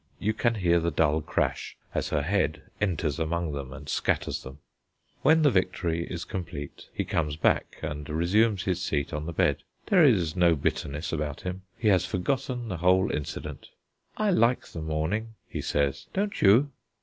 You 0.17 0.33
can 0.33 0.55
hear 0.55 0.79
the 0.79 0.89
dull 0.89 1.21
crash 1.21 1.77
as 1.93 2.09
her 2.09 2.23
head 2.23 2.63
enters 2.81 3.19
among 3.19 3.51
them, 3.51 3.71
and 3.71 3.87
scatters 3.87 4.41
them. 4.41 4.57
When 5.21 5.43
the 5.43 5.51
victory 5.51 6.07
is 6.09 6.25
complete, 6.25 6.89
he 6.91 7.05
comes 7.05 7.35
back 7.35 7.77
and 7.83 8.09
resumes 8.09 8.63
his 8.63 8.81
seat 8.81 9.13
on 9.13 9.27
the 9.27 9.31
bed. 9.31 9.61
There 9.85 10.03
is 10.03 10.35
no 10.35 10.55
bitterness 10.55 11.13
about 11.13 11.41
him; 11.41 11.61
he 11.77 11.89
has 11.89 12.07
forgotten 12.07 12.67
the 12.67 12.77
whole 12.77 13.11
incident. 13.11 13.69
"I 14.17 14.31
like 14.31 14.65
the 14.69 14.81
morning," 14.81 15.35
he 15.47 15.61
says, 15.61 16.07
"don't 16.13 16.41
you?" 16.41 16.71